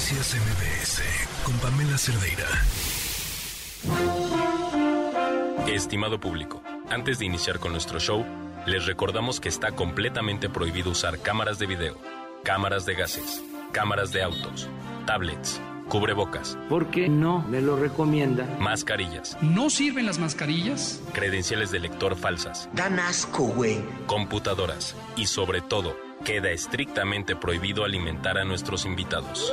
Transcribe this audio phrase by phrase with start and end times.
[0.00, 1.02] Noticias MBS
[1.44, 2.46] con Pamela Cerdeira.
[5.68, 8.24] Estimado público, antes de iniciar con nuestro show,
[8.64, 11.98] les recordamos que está completamente prohibido usar cámaras de video,
[12.44, 13.42] cámaras de gases,
[13.72, 14.68] cámaras de autos,
[15.04, 15.60] tablets,
[15.90, 18.46] cubrebocas, porque no me lo recomienda.
[18.58, 21.02] mascarillas, ¿No sirven las mascarillas?
[21.12, 23.84] credenciales de lector falsas, Dan asco, güey.
[24.06, 25.94] computadoras y sobre todo,
[26.24, 29.52] queda estrictamente prohibido alimentar a nuestros invitados.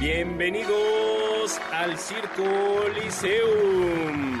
[0.00, 2.44] Bienvenidos al Circo
[2.94, 4.38] Liceum,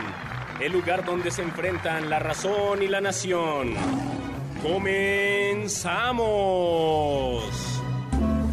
[0.60, 3.74] el lugar donde se enfrentan la razón y la nación.
[4.62, 5.82] ¡Comenzamos!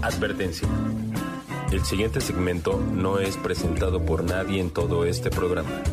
[0.01, 0.67] Advertencia.
[1.71, 5.83] El siguiente segmento no es presentado por nadie en todo este programa.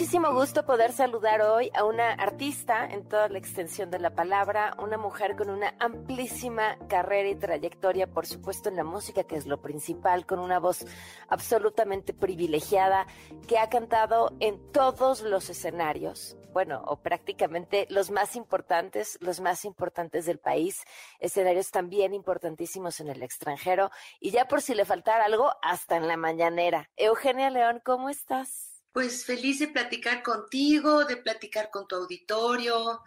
[0.00, 4.74] Muchísimo gusto poder saludar hoy a una artista en toda la extensión de la palabra,
[4.78, 9.44] una mujer con una amplísima carrera y trayectoria, por supuesto en la música, que es
[9.44, 10.86] lo principal, con una voz
[11.28, 13.06] absolutamente privilegiada,
[13.46, 19.66] que ha cantado en todos los escenarios, bueno, o prácticamente los más importantes, los más
[19.66, 20.82] importantes del país,
[21.18, 26.08] escenarios también importantísimos en el extranjero, y ya por si le faltara algo, hasta en
[26.08, 26.88] la mañanera.
[26.96, 28.79] Eugenia León, ¿cómo estás?
[28.92, 33.02] Pues feliz de platicar contigo, de platicar con tu auditorio,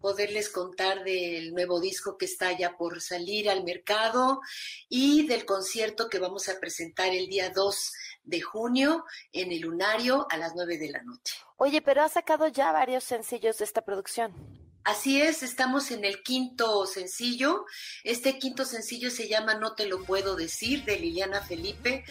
[0.00, 4.40] poderles contar del nuevo disco que está ya por salir al mercado
[4.88, 7.92] y del concierto que vamos a presentar el día 2
[8.24, 11.36] de junio en el Lunario a las 9 de la noche.
[11.56, 14.57] Oye, pero has sacado ya varios sencillos de esta producción.
[14.88, 17.66] Así es, estamos en el quinto sencillo.
[18.04, 22.04] Este quinto sencillo se llama No te lo puedo decir, de Liliana Felipe.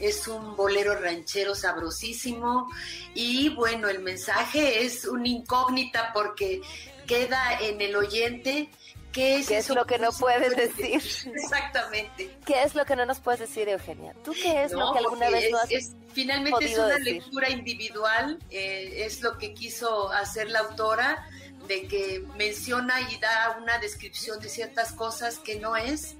[0.00, 2.70] Es un bolero ranchero sabrosísimo.
[3.14, 6.62] Y bueno, el mensaje es una incógnita porque
[7.06, 8.70] queda en el oyente.
[9.12, 11.02] ¿Qué es, ¿Qué es eso lo que no puedes decir?
[11.34, 12.34] Exactamente.
[12.46, 14.14] ¿Qué es lo que no nos puedes decir, Eugenia?
[14.24, 17.12] ¿Tú qué es lo que alguna vez no has es- finalmente es una decir?
[17.16, 21.28] lectura individual, eh, es lo que quiso hacer la autora,
[21.72, 26.16] de que menciona y da una descripción de ciertas cosas que no es,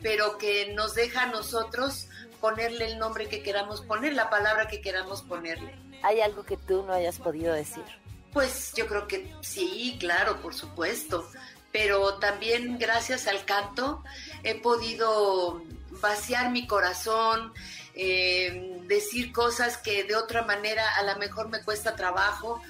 [0.00, 2.06] pero que nos deja a nosotros
[2.40, 5.76] ponerle el nombre que queramos poner, la palabra que queramos ponerle.
[6.02, 7.84] ¿Hay algo que tú no hayas podido decir?
[8.32, 11.28] Pues yo creo que sí, claro, por supuesto.
[11.72, 14.04] Pero también gracias al canto
[14.44, 15.62] he podido
[16.00, 17.52] vaciar mi corazón,
[17.94, 22.60] eh, decir cosas que de otra manera a lo mejor me cuesta trabajo,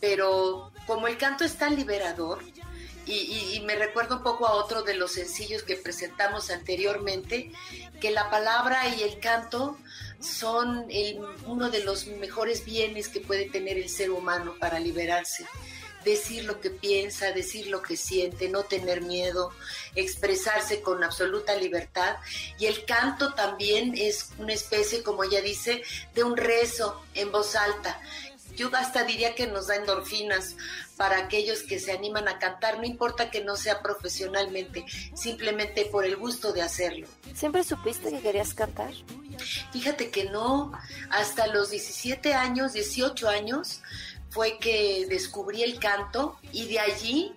[0.00, 2.42] pero como el canto es tan liberador,
[3.10, 7.50] y, me recuerdo un poco a otro de los sencillos que presentamos anteriormente,
[8.00, 9.78] que la palabra y el canto
[10.20, 10.86] son
[11.46, 15.46] uno de los mejores bienes que puede tener el ser humano para liberarse.
[16.04, 19.52] Decir lo que piensa, decir lo que siente, no tener miedo,
[19.94, 22.16] expresarse con absoluta libertad.
[22.58, 25.82] Y el canto también es una especie, como ella dice,
[26.14, 28.00] de un rezo en voz alta.
[28.58, 30.56] Yo hasta diría que nos da endorfinas
[30.96, 36.04] para aquellos que se animan a cantar, no importa que no sea profesionalmente, simplemente por
[36.04, 37.06] el gusto de hacerlo.
[37.34, 38.92] ¿Siempre supiste que querías cantar?
[39.72, 40.72] Fíjate que no,
[41.10, 43.80] hasta los 17 años, 18 años,
[44.28, 47.36] fue que descubrí el canto y de allí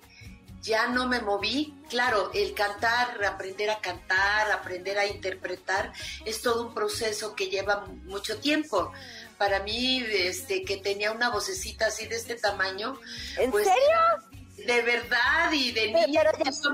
[0.62, 1.76] ya no me moví.
[1.90, 5.92] Claro, el cantar, aprender a cantar, aprender a interpretar,
[6.26, 8.92] es todo un proceso que lleva mucho tiempo.
[9.42, 13.00] Para mí, este, que tenía una vocecita así de este tamaño,
[13.40, 14.68] ¿En pues, serio?
[14.68, 16.22] de verdad y de Pero- niña.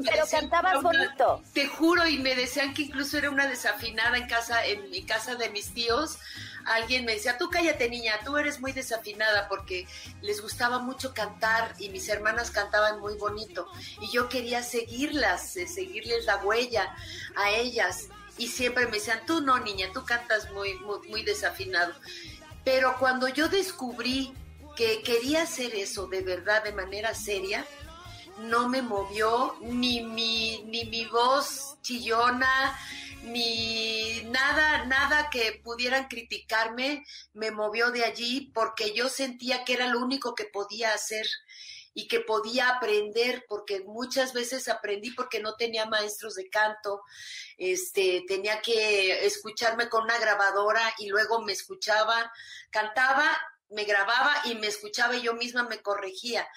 [0.04, 1.42] pero ya- cantabas una- bonito.
[1.54, 5.36] Te juro, y me decían que incluso era una desafinada en casa, en mi casa
[5.36, 6.18] de mis tíos.
[6.66, 9.88] Alguien me decía, tú cállate niña, tú eres muy desafinada porque
[10.22, 13.72] les gustaba mucho cantar y mis hermanas cantaban muy bonito.
[14.02, 16.94] Y yo quería seguirlas, eh, seguirles la huella
[17.38, 18.10] a ellas.
[18.40, 21.92] Y siempre me decían, tú no niña, tú cantas muy, muy, muy desafinado.
[22.68, 24.34] Pero cuando yo descubrí
[24.76, 27.66] que quería hacer eso de verdad, de manera seria,
[28.40, 32.78] no me movió ni mi, ni mi voz chillona,
[33.24, 37.06] ni nada, nada que pudieran criticarme.
[37.34, 41.26] Me movió de allí porque yo sentía que era lo único que podía hacer
[41.98, 47.02] y que podía aprender, porque muchas veces aprendí porque no tenía maestros de canto,
[47.58, 52.32] este, tenía que escucharme con una grabadora y luego me escuchaba,
[52.70, 53.26] cantaba,
[53.70, 56.48] me grababa y me escuchaba y yo misma me corregía,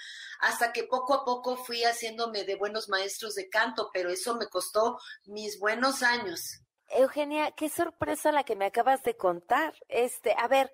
[0.41, 4.47] hasta que poco a poco fui haciéndome de buenos maestros de canto, pero eso me
[4.47, 6.61] costó mis buenos años.
[6.89, 9.73] Eugenia, qué sorpresa la que me acabas de contar.
[9.89, 10.71] Este, a ver,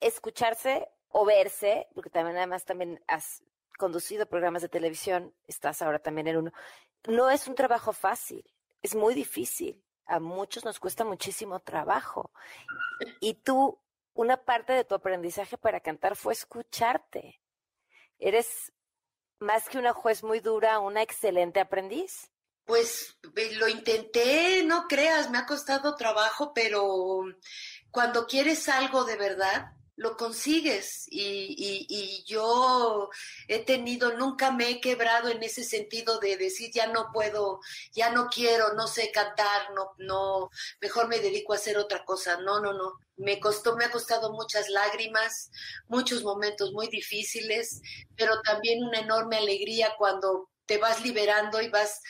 [0.00, 3.44] escucharse o verse, porque también además también has
[3.76, 6.52] conducido programas de televisión, estás ahora también en uno.
[7.06, 8.44] No es un trabajo fácil,
[8.82, 9.82] es muy difícil.
[10.08, 12.30] A muchos nos cuesta muchísimo trabajo.
[13.20, 13.80] Y tú,
[14.14, 17.40] una parte de tu aprendizaje para cantar fue escucharte.
[18.18, 18.72] Eres
[19.40, 22.30] más que una juez muy dura, una excelente aprendiz.
[22.64, 23.18] Pues
[23.58, 27.24] lo intenté, no creas, me ha costado trabajo, pero
[27.90, 33.08] cuando quieres algo de verdad, lo consigues y, y, yo
[33.48, 37.60] he tenido, nunca me he quebrado en ese sentido de decir ya no puedo,
[37.92, 40.50] ya no quiero, no sé cantar, no, no,
[40.80, 42.38] mejor me dedico a hacer otra cosa.
[42.40, 42.94] No, no, no.
[43.16, 45.50] Me costó, me ha costado muchas lágrimas,
[45.88, 47.80] muchos momentos muy difíciles,
[48.16, 52.00] pero también una enorme alegría cuando te vas liberando y vas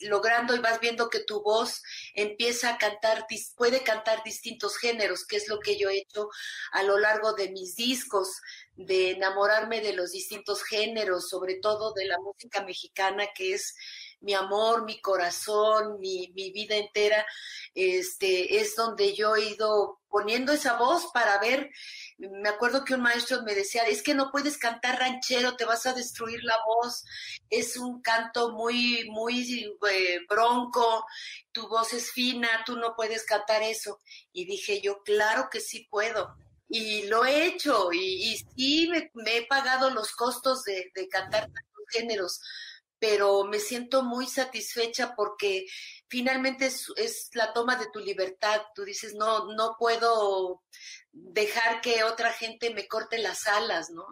[0.00, 1.82] logrando y vas viendo que tu voz
[2.14, 3.26] empieza a cantar,
[3.56, 6.28] puede cantar distintos géneros, que es lo que yo he hecho
[6.72, 8.40] a lo largo de mis discos,
[8.74, 13.74] de enamorarme de los distintos géneros, sobre todo de la música mexicana, que es
[14.22, 17.26] mi amor, mi corazón, mi, mi vida entera,
[17.74, 21.70] este, es donde yo he ido poniendo esa voz para ver,
[22.18, 25.86] me acuerdo que un maestro me decía, es que no puedes cantar ranchero, te vas
[25.86, 27.02] a destruir la voz,
[27.48, 31.06] es un canto muy, muy eh, bronco,
[31.50, 34.00] tu voz es fina, tú no puedes cantar eso.
[34.32, 36.36] Y dije yo, claro que sí puedo.
[36.68, 41.84] Y lo he hecho y, sí me, he pagado los costos de, de cantar tantos
[41.90, 42.40] géneros
[43.02, 45.66] pero me siento muy satisfecha porque
[46.06, 48.62] finalmente es, la toma de tu libertad.
[48.76, 50.62] Tú dices, no, no puedo
[51.10, 54.06] dejar que otra gente me corte las alas, ¿no?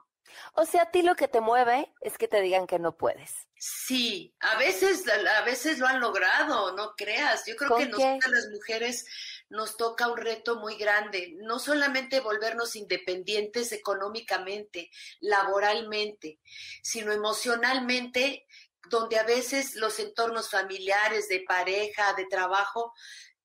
[0.54, 3.46] O sea, a ti lo que te mueve es que te digan que no puedes.
[3.56, 7.44] Sí, a veces, a veces lo han logrado, no creas.
[7.46, 9.06] Yo creo que nosotras las mujeres
[9.50, 14.90] nos toca un reto muy grande, no solamente volvernos independientes económicamente,
[15.20, 16.40] laboralmente,
[16.82, 18.46] sino emocionalmente
[18.88, 22.92] donde a veces los entornos familiares, de pareja, de trabajo,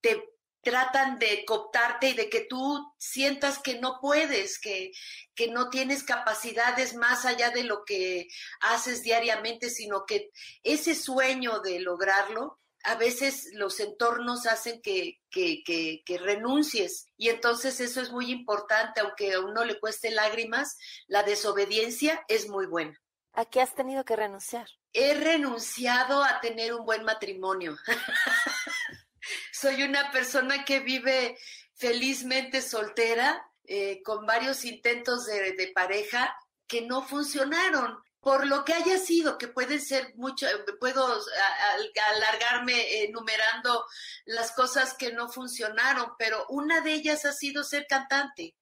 [0.01, 0.23] te
[0.65, 4.91] tratan de cooptarte y de que tú sientas que no puedes, que,
[5.35, 8.27] que no tienes capacidades más allá de lo que
[8.61, 10.31] haces diariamente, sino que
[10.63, 17.07] ese sueño de lograrlo, a veces los entornos hacen que, que, que, que, renuncies.
[17.15, 20.77] Y entonces eso es muy importante, aunque a uno le cueste lágrimas,
[21.07, 22.99] la desobediencia es muy buena.
[23.35, 24.67] ¿A qué has tenido que renunciar?
[24.93, 27.77] He renunciado a tener un buen matrimonio.
[29.51, 31.37] Soy una persona que vive
[31.73, 36.35] felizmente soltera, eh, con varios intentos de, pareja
[36.67, 40.47] que no funcionaron por lo que haya sido, que pueden ser mucho,
[40.79, 41.05] puedo
[42.15, 43.85] alargarme enumerando
[44.25, 48.55] las cosas que no funcionaron, pero una de ellas ha sido ser cantante.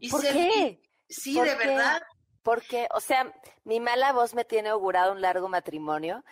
[0.00, 0.80] Y ¿Por qué?
[1.08, 2.02] Sí, de verdad.
[2.42, 3.32] Porque, o sea,
[3.64, 6.24] mi mala voz me tiene augurado un largo matrimonio.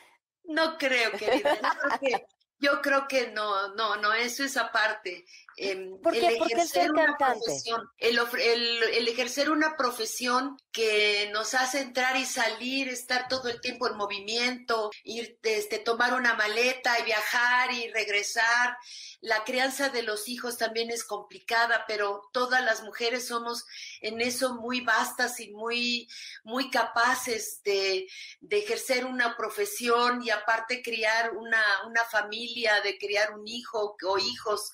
[0.44, 1.58] No creo, querida.
[1.98, 2.26] Creo que,
[2.58, 5.24] yo creo que no, no, no, eso es aparte.
[5.58, 6.26] Em, ¿Por qué?
[6.26, 12.90] El ejercer una profesión, el, el, ejercer una profesión que nos hace entrar y salir,
[12.90, 18.76] estar todo el tiempo en movimiento, ir, este, tomar una maleta y viajar y regresar.
[19.22, 23.64] La crianza de los hijos también es complicada, pero todas las mujeres somos
[24.02, 26.06] en eso muy vastas y muy,
[26.44, 28.06] muy capaces de,
[28.40, 34.18] de ejercer una profesión y aparte criar una, una familia, de criar un hijo o
[34.18, 34.70] hijos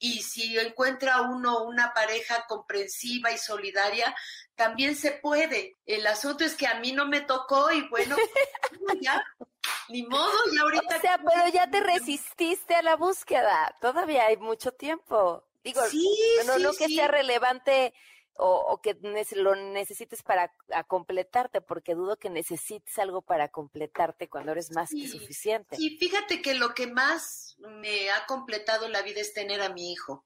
[0.00, 4.16] y si encuentra uno una pareja comprensiva y solidaria,
[4.56, 5.76] también se puede.
[5.86, 8.16] El asunto es que a mí no me tocó y bueno,
[9.00, 9.22] ya,
[9.90, 10.96] ni modo, y ahorita...
[10.96, 15.44] O sea, pero ya te resististe a la búsqueda, todavía hay mucho tiempo.
[15.62, 15.82] Digo,
[16.46, 17.92] no, no que sea relevante
[18.42, 18.96] o, que
[19.36, 20.52] lo necesites para
[20.86, 25.76] completarte, porque dudo que necesites algo para completarte cuando eres más que suficiente.
[25.78, 29.92] Y fíjate que lo que más me ha completado la vida es tener a mi
[29.92, 30.24] hijo.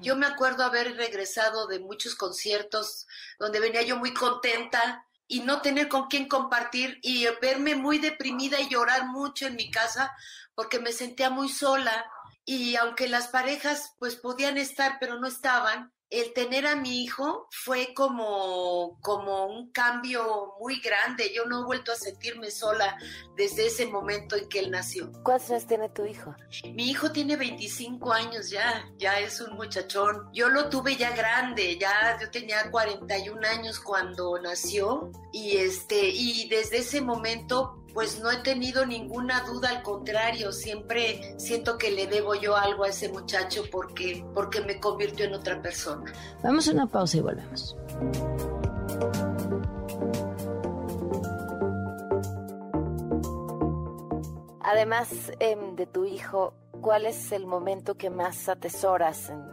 [0.00, 3.06] Yo me acuerdo haber regresado de muchos conciertos
[3.38, 8.60] donde venía yo muy contenta y no tener con quién compartir y verme muy deprimida
[8.60, 10.14] y llorar mucho en mi casa
[10.54, 12.04] porque me sentía muy sola
[12.44, 17.48] y aunque las parejas pues podían estar pero no estaban, el tener a mi hijo
[17.50, 21.32] fue como, como un cambio muy grande.
[21.34, 22.98] Yo no he vuelto a sentirme sola
[23.34, 25.10] desde ese momento en que él nació.
[25.24, 26.34] ¿Cuántos años tiene tu hijo?
[26.74, 30.28] Mi hijo tiene 25 años ya, ya es un muchachón.
[30.34, 36.46] Yo lo tuve ya grande, ya yo tenía 41 años cuando nació y este y
[36.50, 42.06] desde ese momento pues no he tenido ninguna duda, al contrario, siempre siento que le
[42.06, 46.12] debo yo algo a ese muchacho porque, porque me convirtió en otra persona.
[46.42, 47.76] Vamos a una pausa y volvemos.
[54.64, 59.52] Además em, de tu hijo, ¿cuál es el momento que más atesoras en,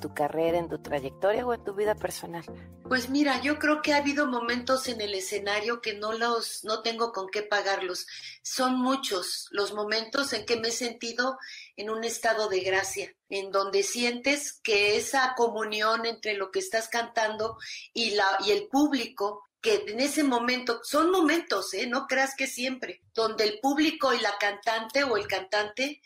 [0.00, 2.44] tu carrera, en tu trayectoria o en tu vida personal?
[2.88, 6.82] Pues mira, yo creo que ha habido momentos en el escenario que no los no
[6.82, 8.06] tengo con qué pagarlos.
[8.42, 11.38] Son muchos los momentos en que me he sentido
[11.76, 16.88] en un estado de gracia, en donde sientes que esa comunión entre lo que estás
[16.88, 17.56] cantando
[17.92, 21.88] y la y el público que en ese momento, son momentos, ¿eh?
[21.88, 26.00] no creas que siempre, donde el público y la cantante o el cantante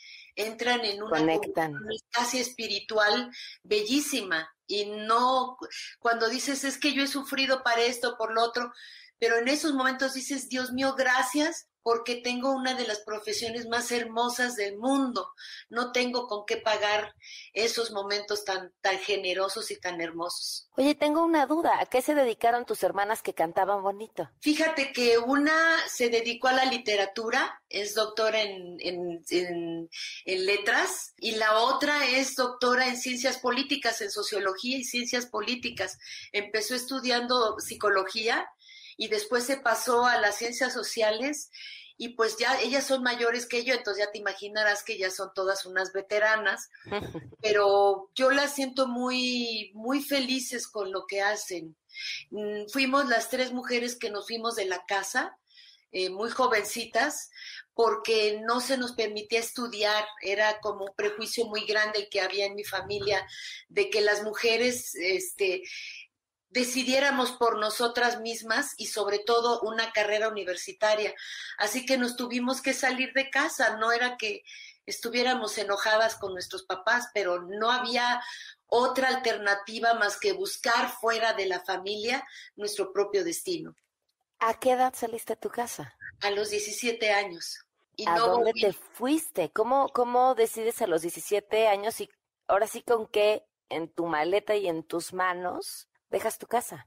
[0.47, 1.75] entran en una Conectan.
[2.11, 3.31] casi espiritual
[3.63, 5.57] bellísima y no
[5.99, 8.73] cuando dices es que yo he sufrido para esto, por lo otro,
[9.19, 13.91] pero en esos momentos dices, Dios mío, gracias porque tengo una de las profesiones más
[13.91, 15.33] hermosas del mundo.
[15.69, 17.15] No tengo con qué pagar
[17.53, 20.69] esos momentos tan, tan generosos y tan hermosos.
[20.77, 21.81] Oye, tengo una duda.
[21.81, 24.31] ¿A qué se dedicaron tus hermanas que cantaban bonito?
[24.41, 29.91] Fíjate que una se dedicó a la literatura, es doctora en, en, en,
[30.25, 35.99] en letras, y la otra es doctora en ciencias políticas, en sociología y ciencias políticas.
[36.33, 38.49] Empezó estudiando psicología
[38.97, 41.51] y después se pasó a las ciencias sociales
[42.03, 45.33] y pues ya ellas son mayores que yo, entonces ya te imaginarás que ya son
[45.35, 46.71] todas unas veteranas,
[47.43, 51.77] pero yo las siento muy, muy felices con lo que hacen.
[52.31, 55.37] Mm, fuimos las tres mujeres que nos fuimos de la casa,
[55.93, 57.31] eh, muy jovencitas,
[57.75, 62.55] porque no se nos permitía estudiar, era como un prejuicio muy grande que había en
[62.55, 63.27] mi familia
[63.69, 65.65] de que las mujeres, este,
[66.51, 71.15] decidiéramos por nosotras mismas y sobre todo una carrera universitaria.
[71.59, 74.43] Así que nos tuvimos que salir de casa, no era que
[74.85, 78.21] estuviéramos enojadas con nuestros papás, pero no había
[78.67, 82.27] otra alternativa más que buscar fuera de la familia
[82.57, 83.75] nuestro propio destino.
[84.41, 85.97] ¿A qué edad saliste a tu casa?
[86.23, 87.65] A los 17 años.
[87.97, 89.51] Y ¿A dónde te fuiste?
[89.51, 92.11] ¿Cómo, ¿Cómo decides a los 17 años y
[92.49, 96.87] ahora sí con qué en tu maleta y en tus manos dejas tu casa?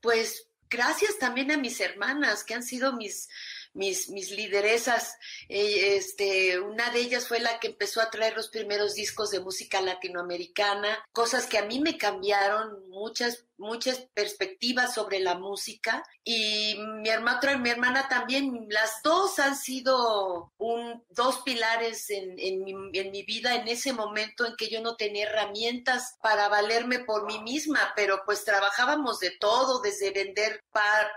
[0.00, 3.28] Pues gracias también a mis hermanas, que han sido mis,
[3.74, 5.16] mis, mis lideresas.
[5.48, 9.40] Eh, este, una de ellas fue la que empezó a traer los primeros discos de
[9.40, 16.76] música latinoamericana, cosas que a mí me cambiaron, muchas muchas perspectivas sobre la música y
[16.78, 20.52] mi hermana, mi hermana también, las dos han sido
[21.10, 26.48] dos pilares en, mi, vida en ese momento en que yo no tenía herramientas para
[26.48, 30.62] valerme por mí misma, pero pues trabajábamos de todo, desde vender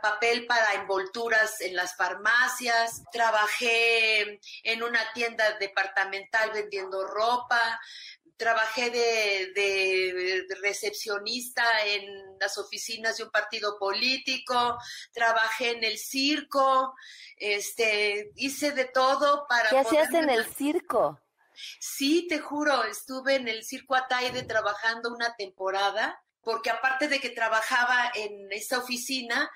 [0.02, 7.80] papel para envolturas en las farmacias, trabajé en una tienda departamental vendiendo ropa,
[8.38, 14.78] trabajé de, recepcionista en las oficinas de un partido político,
[15.14, 16.94] trabajé en el circo,
[17.38, 19.70] este, hice de todo para...
[19.70, 21.20] ¿Qué hacías en el circo?
[21.80, 27.30] Sí, te juro, estuve en el circo Ataide trabajando una temporada, porque aparte de que
[27.30, 29.50] trabajaba en esta oficina,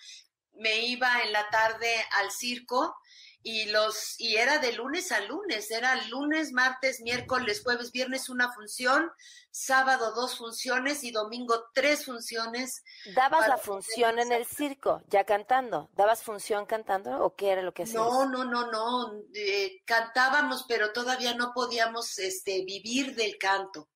[0.53, 2.95] me iba en la tarde al circo
[3.41, 8.51] y los y era de lunes a lunes, era lunes, martes, miércoles, jueves, viernes una
[8.51, 9.09] función,
[9.51, 12.83] sábado dos funciones y domingo tres funciones.
[13.15, 15.89] ¿Dabas la función en el circo ya cantando?
[15.93, 17.95] ¿Dabas función cantando o qué era lo que hacías?
[17.95, 23.89] No, no, no, no, eh, cantábamos, pero todavía no podíamos este vivir del canto.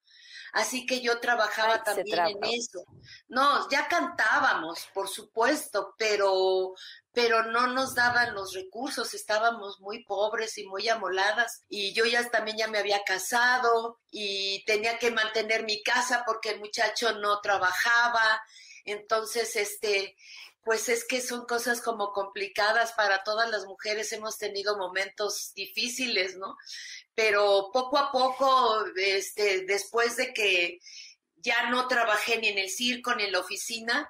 [0.54, 2.86] Así que yo trabajaba también en eso.
[3.28, 6.76] No, ya cantábamos, por supuesto, pero
[7.14, 12.28] pero no nos daban los recursos, estábamos muy pobres y muy amoladas y yo ya
[12.30, 17.40] también ya me había casado y tenía que mantener mi casa porque el muchacho no
[17.40, 18.42] trabajaba,
[18.84, 20.16] entonces este
[20.64, 26.38] pues es que son cosas como complicadas para todas las mujeres, hemos tenido momentos difíciles,
[26.38, 26.56] ¿no?
[27.14, 30.80] Pero poco a poco, este, después de que
[31.36, 34.10] ya no trabajé ni en el circo ni en la oficina.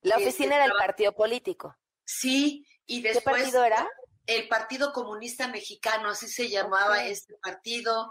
[0.00, 1.76] La oficina era el partido político.
[2.04, 3.36] Sí, y después...
[3.36, 3.88] ¿Qué partido era?
[4.24, 8.10] El Partido Comunista Mexicano, así se llamaba este partido,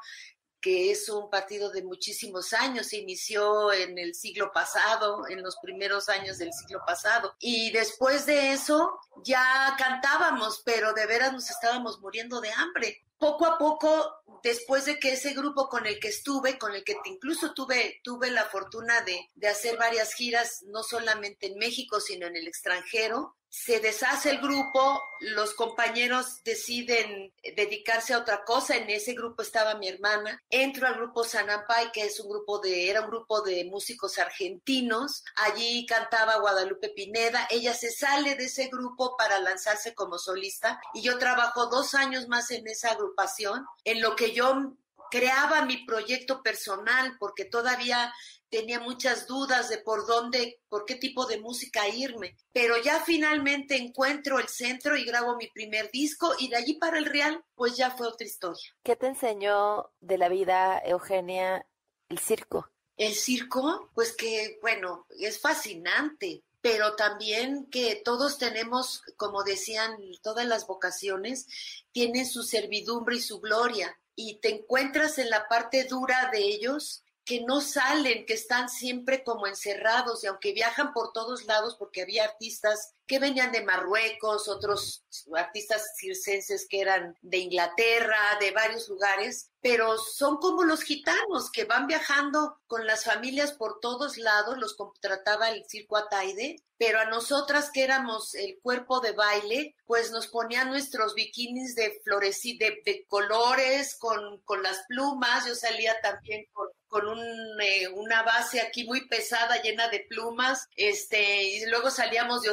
[0.62, 5.58] que es un partido de muchísimos años, se inició en el siglo pasado, en los
[5.62, 7.36] primeros años del siglo pasado.
[7.40, 13.04] Y después de eso ya cantábamos, pero de veras nos estábamos muriendo de hambre.
[13.18, 16.96] Poco a poco, después de que ese grupo con el que estuve, con el que
[17.06, 22.28] incluso tuve, tuve la fortuna de, de hacer varias giras, no solamente en México, sino
[22.28, 28.90] en el extranjero, se deshace el grupo, los compañeros deciden dedicarse a otra cosa, en
[28.90, 33.02] ese grupo estaba mi hermana, entro al grupo Sanampay, que es un grupo de, era
[33.02, 39.18] un grupo de músicos argentinos, allí cantaba Guadalupe Pineda, ella se sale de ese grupo
[39.18, 40.80] para lanzarse como solista.
[40.94, 44.78] Y yo trabajo dos años más en esa agrupación, en lo que yo
[45.12, 48.12] creaba mi proyecto personal, porque todavía
[48.50, 53.78] tenía muchas dudas de por dónde, por qué tipo de música irme, pero ya finalmente
[53.78, 57.78] encuentro el centro y grabo mi primer disco y de allí para el Real, pues
[57.78, 58.76] ya fue otra historia.
[58.84, 61.66] ¿Qué te enseñó de la vida, Eugenia,
[62.10, 62.70] el circo?
[62.98, 70.46] El circo, pues que, bueno, es fascinante, pero también que todos tenemos, como decían, todas
[70.46, 71.48] las vocaciones
[71.92, 77.04] tienen su servidumbre y su gloria, y te encuentras en la parte dura de ellos
[77.24, 82.02] que no salen, que están siempre como encerrados y aunque viajan por todos lados porque
[82.02, 85.04] había artistas que venían de Marruecos, otros
[85.36, 91.66] artistas circenses que eran de Inglaterra, de varios lugares, pero son como los gitanos que
[91.66, 97.10] van viajando con las familias por todos lados, los contrataba el circo Ataide, pero a
[97.10, 102.82] nosotras que éramos el cuerpo de baile, pues nos ponían nuestros bikinis de floreci de,
[102.86, 107.22] de, colores, con, con las plumas, yo salía también con con un,
[107.62, 112.50] eh, una base aquí muy pesada llena de plumas, este, y luego salíamos de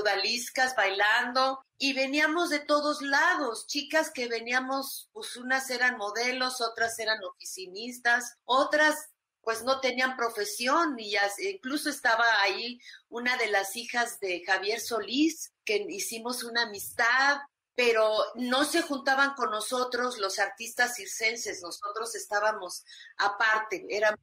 [0.77, 7.23] bailando y veníamos de todos lados, chicas que veníamos, pues unas eran modelos, otras eran
[7.25, 8.97] oficinistas, otras
[9.43, 12.79] pues no tenían profesión y incluso estaba ahí
[13.09, 17.39] una de las hijas de Javier Solís, que hicimos una amistad,
[17.75, 22.85] pero no se juntaban con nosotros los artistas circenses, nosotros estábamos
[23.17, 24.19] aparte, éramos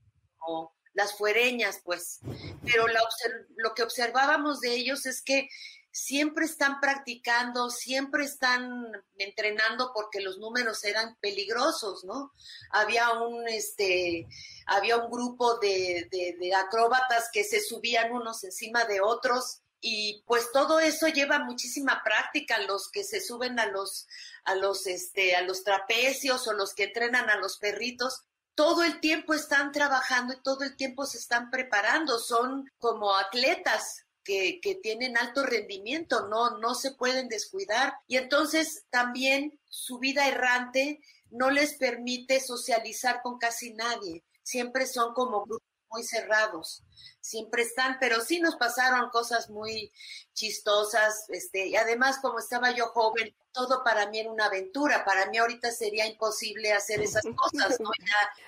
[0.94, 2.20] las fuereñas, pues.
[2.64, 2.86] Pero
[3.56, 5.50] lo que observábamos de ellos es que
[5.96, 12.34] siempre están practicando, siempre están entrenando porque los números eran peligrosos, ¿no?
[12.72, 14.28] Había un, este,
[14.66, 20.52] había un grupo de, de, acróbatas que se subían unos encima de otros y pues
[20.52, 22.60] todo eso lleva muchísima práctica.
[22.60, 24.06] Los que se suben a los
[24.44, 29.02] a los este a los trapecios o los que entrenan a los perritos todo el
[29.02, 32.20] tiempo están trabajando y todo el tiempo se están preparando.
[32.20, 37.94] Son como atletas que, que, tienen alto rendimiento, no, no se pueden descuidar.
[38.08, 44.24] Y entonces también su vida errante no les permite socializar con casi nadie.
[44.44, 46.84] Siempre son como grupos muy cerrados
[47.26, 49.92] siempre están, pero sí nos pasaron cosas muy
[50.34, 55.26] chistosas, este, y además como estaba yo joven, todo para mí era una aventura, para
[55.32, 57.90] mí ahorita sería imposible hacer esas cosas, ¿no?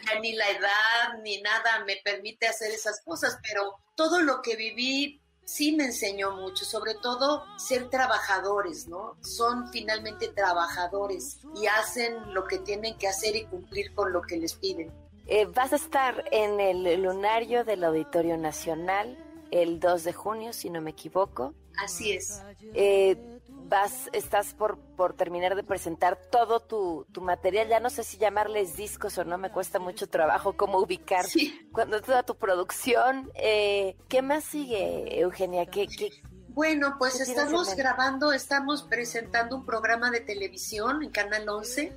[0.06, 4.56] Ya, ni la edad ni nada me permite hacer esas cosas, pero todo lo que
[4.56, 9.16] viví sí me enseñó mucho, sobre todo ser trabajadores, ¿no?
[9.22, 14.36] Son finalmente trabajadores y hacen lo que tienen que hacer y cumplir con lo que
[14.36, 14.92] les piden.
[15.26, 19.18] Eh, vas a estar en el lunario del Auditorio Nacional
[19.50, 21.54] el 2 de junio, si no me equivoco.
[21.78, 22.44] Así es.
[22.74, 23.37] Eh,
[23.68, 27.68] vas, estás por, por terminar de presentar todo tu, tu, material.
[27.68, 31.26] Ya no sé si llamarles discos o no, me cuesta mucho trabajo cómo ubicar
[31.72, 33.32] cuando toda tu producción.
[33.36, 35.66] Eh, ¿Qué más sigue, Eugenia?
[35.66, 36.12] ¿Qué, qué,
[36.58, 41.94] bueno, pues estamos grabando, estamos presentando un programa de televisión en Canal 11.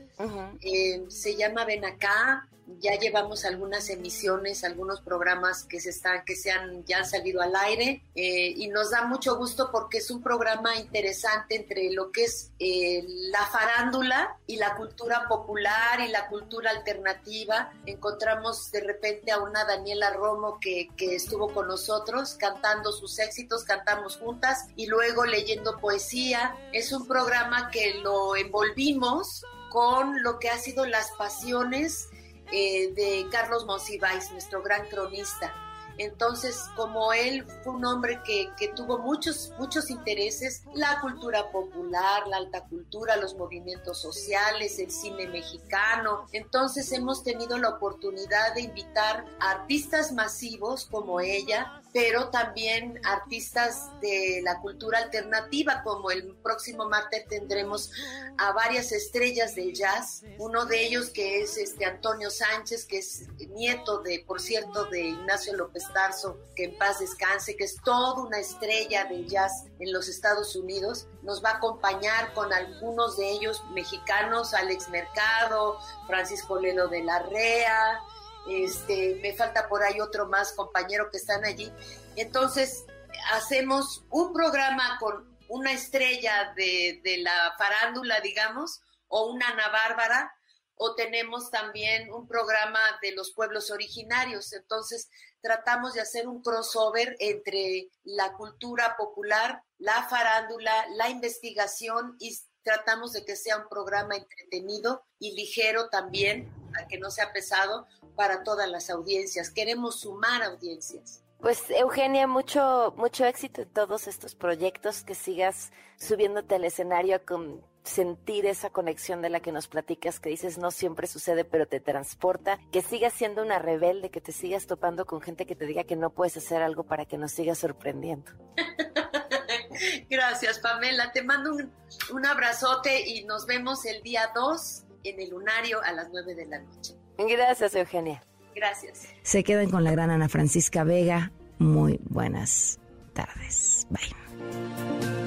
[0.61, 2.47] eh, se llama Ven acá
[2.79, 7.43] ya llevamos algunas emisiones, algunos programas que se están, que se han, ya han salido
[7.43, 12.13] al aire eh, y nos da mucho gusto porque es un programa interesante entre lo
[12.13, 17.73] que es eh, la farándula y la cultura popular y la cultura alternativa.
[17.87, 23.65] Encontramos de repente a una Daniela Romo que, que estuvo con nosotros cantando sus éxitos,
[23.65, 26.57] cantamos juntas y luego leyendo poesía.
[26.73, 32.10] Es un programa que lo envolvimos con lo que ha sido las pasiones
[32.53, 35.53] eh, de Carlos Monsiváis, nuestro gran cronista.
[35.99, 42.27] Entonces, como él fue un hombre que, que, tuvo muchos, muchos intereses, la cultura popular,
[42.29, 48.63] la alta cultura, los movimientos sociales, el cine mexicano, entonces hemos tenido la oportunidad de
[48.63, 56.35] invitar a artistas masivos como ella, pero también artistas de la cultura alternativa, como el
[56.37, 57.91] próximo martes tendremos
[58.39, 63.27] a varias estrellas del jazz, uno de ellos que es este Antonio Sánchez, que es
[63.51, 68.23] nieto de, por cierto, de Ignacio López Tarso, que en paz descanse, que es toda
[68.23, 73.31] una estrella del jazz en los Estados Unidos, nos va a acompañar con algunos de
[73.31, 78.01] ellos mexicanos, Alex Mercado, Francisco Lelo de la Rea,
[78.49, 81.73] este, me falta por ahí otro más compañero que están allí.
[82.17, 82.85] Entonces,
[83.33, 90.35] hacemos un programa con una estrella de, de la farándula, digamos, o una Ana Bárbara,
[90.83, 94.55] o tenemos también un programa de los pueblos originarios.
[94.55, 95.11] Entonces,
[95.43, 103.13] tratamos de hacer un crossover entre la cultura popular, la farándula, la investigación y tratamos
[103.13, 108.43] de que sea un programa entretenido y ligero también, para que no sea pesado para
[108.43, 109.51] todas las audiencias.
[109.51, 111.23] Queremos sumar audiencias.
[111.41, 117.63] Pues Eugenia, mucho, mucho éxito en todos estos proyectos, que sigas subiéndote al escenario con
[117.83, 121.81] sentir esa conexión de la que nos platicas, que dices no siempre sucede, pero te
[121.81, 125.85] transporta, que sigas siendo una rebelde, que te sigas topando con gente que te diga
[125.85, 128.33] que no puedes hacer algo para que nos sigas sorprendiendo.
[130.11, 131.13] Gracias, Pamela.
[131.13, 131.73] Te mando un,
[132.13, 136.47] un abrazote y nos vemos el día 2 en el lunario a las 9 de
[136.47, 136.95] la noche.
[137.19, 138.23] Gracias, Eugenia.
[138.55, 139.07] Gracias.
[139.23, 141.33] Se quedan con la gran Ana Francisca Vega.
[141.59, 142.79] Muy buenas
[143.15, 143.87] tardes.
[143.91, 145.20] Bye.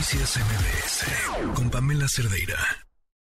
[0.00, 2.89] Noticias MBS con Pamela Cerdeira.